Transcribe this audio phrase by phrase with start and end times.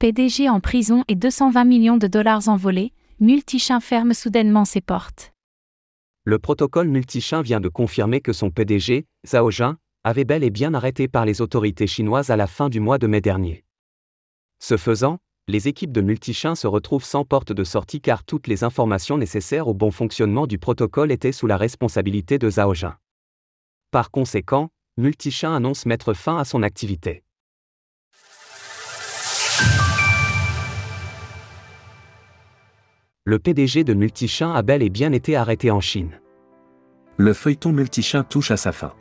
[0.00, 5.34] PDG en prison et 220 millions de dollars envolés, Multichain ferme soudainement ses portes.
[6.24, 10.72] Le protocole Multichain vient de confirmer que son PDG, Zhao Jin, avait bel et bien
[10.72, 13.62] arrêté par les autorités chinoises à la fin du mois de mai dernier.
[14.58, 15.18] Ce faisant,
[15.48, 19.68] les équipes de Multichain se retrouvent sans porte de sortie car toutes les informations nécessaires
[19.68, 22.96] au bon fonctionnement du protocole étaient sous la responsabilité de Zhao Jin.
[23.90, 27.22] Par conséquent, Multichain annonce mettre fin à son activité.
[33.26, 36.22] Le PDG de Multichain a bel et bien été arrêté en Chine.
[37.18, 38.94] Le feuilleton Multichain touche à sa fin.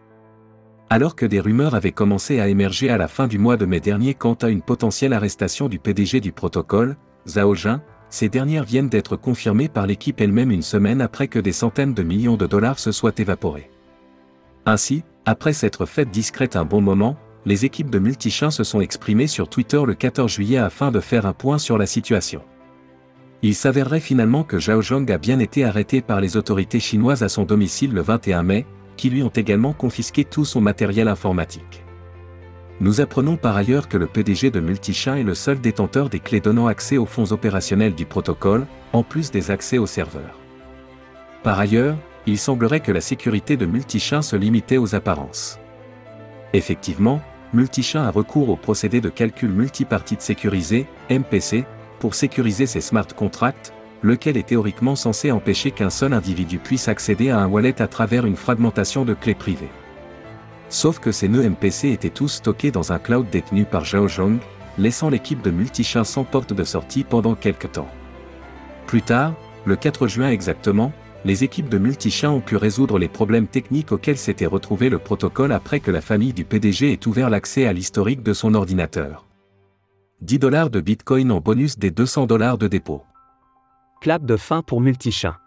[0.89, 3.79] Alors que des rumeurs avaient commencé à émerger à la fin du mois de mai
[3.79, 6.97] dernier quant à une potentielle arrestation du PDG du protocole,
[7.29, 11.53] Zhao Jin, ces dernières viennent d'être confirmées par l'équipe elle-même une semaine après que des
[11.53, 13.71] centaines de millions de dollars se soient évaporés.
[14.65, 19.27] Ainsi, après s'être faites discrète un bon moment, les équipes de Multichain se sont exprimées
[19.27, 22.41] sur Twitter le 14 juillet afin de faire un point sur la situation.
[23.41, 27.29] Il s'avérerait finalement que Zhao Zhong a bien été arrêté par les autorités chinoises à
[27.29, 28.65] son domicile le 21 mai,
[28.98, 31.85] qui lui ont également confisqué tout son matériel informatique.
[32.82, 36.41] Nous apprenons par ailleurs que le PDG de Multichain est le seul détenteur des clés
[36.41, 40.37] donnant accès aux fonds opérationnels du protocole, en plus des accès aux serveurs.
[41.43, 45.60] Par ailleurs, il semblerait que la sécurité de Multichain se limitait aux apparences.
[46.54, 47.21] Effectivement,
[47.54, 51.65] Multichain a recours au procédé de calcul multipartite sécurisé, MPC,
[51.99, 57.29] pour sécuriser ses smart contracts, lequel est théoriquement censé empêcher qu'un seul individu puisse accéder
[57.29, 59.71] à un wallet à travers une fragmentation de clés privées.
[60.70, 64.38] Sauf que ces nœuds MPC étaient tous stockés dans un cloud détenu par Zhao Zhong,
[64.77, 67.89] laissant l'équipe de Multichain sans porte de sortie pendant quelques temps.
[68.85, 69.33] Plus tard,
[69.66, 70.94] le 4 juin exactement,
[71.25, 75.51] les équipes de Multichain ont pu résoudre les problèmes techniques auxquels s'était retrouvé le protocole
[75.51, 79.28] après que la famille du PDG ait ouvert l'accès à l'historique de son ordinateur.
[80.22, 83.03] 10 dollars de Bitcoin en bonus des 200 dollars de dépôt.
[84.01, 85.38] Clap de fin pour Multichain.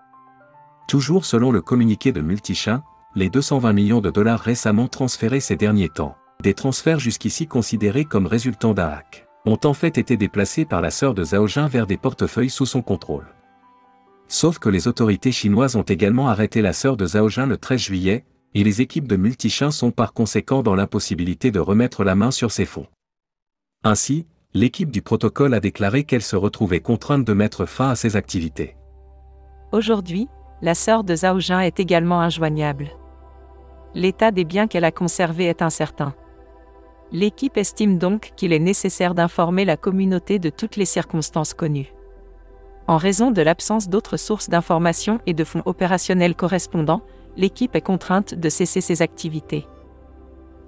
[0.89, 2.83] Toujours selon le communiqué de Multichain,
[3.15, 8.27] les 220 millions de dollars récemment transférés ces derniers temps, des transferts jusqu'ici considérés comme
[8.27, 11.87] résultant d'un hack, ont en fait été déplacés par la sœur de Zhao Jin vers
[11.87, 13.27] des portefeuilles sous son contrôle.
[14.27, 17.79] Sauf que les autorités chinoises ont également arrêté la sœur de Zhao Jin le 13
[17.79, 18.25] juillet,
[18.55, 22.51] et les équipes de Multichain sont par conséquent dans l'impossibilité de remettre la main sur
[22.51, 22.87] ces fonds.
[23.85, 28.17] Ainsi, l'équipe du protocole a déclaré qu'elle se retrouvait contrainte de mettre fin à ses
[28.17, 28.77] activités.
[29.73, 30.29] Aujourd'hui,
[30.61, 32.91] la sœur de Zhao Jin est également injoignable.
[33.95, 36.15] L'état des biens qu'elle a conservés est incertain.
[37.11, 41.93] L'équipe estime donc qu'il est nécessaire d'informer la communauté de toutes les circonstances connues.
[42.87, 47.03] En raison de l'absence d'autres sources d'informations et de fonds opérationnels correspondants,
[47.37, 49.67] l'équipe est contrainte de cesser ses activités.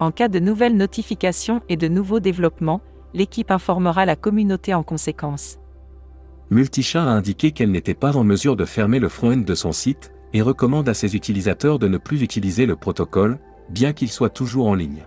[0.01, 2.81] En cas de nouvelles notifications et de nouveaux développements,
[3.15, 5.59] l'équipe informera la communauté en conséquence.
[6.51, 10.13] Multichain a indiqué qu'elle n'était pas en mesure de fermer le front-end de son site,
[10.35, 13.39] et recommande à ses utilisateurs de ne plus utiliser le protocole,
[13.71, 15.07] bien qu'il soit toujours en ligne.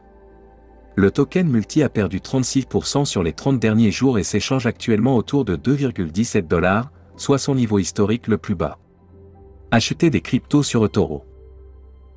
[0.95, 5.45] Le token multi a perdu 36% sur les 30 derniers jours et s'échange actuellement autour
[5.45, 8.79] de 2,17 dollars, soit son niveau historique le plus bas.
[9.69, 11.23] Achetez des cryptos sur eToro.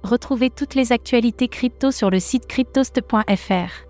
[0.02, 3.86] Retrouvez toutes les actualités crypto sur le site cryptost.fr.